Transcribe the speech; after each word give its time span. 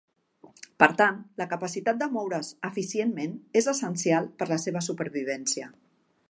Per 0.83 0.87
tant, 1.01 1.19
la 1.41 1.45
capacitat 1.51 1.99
de 1.99 2.07
moure's 2.15 2.49
eficientment 2.71 3.37
és 3.63 3.69
essencial 3.75 4.31
per 4.41 4.49
la 4.55 4.59
seva 4.65 4.83
supervivència. 4.89 5.71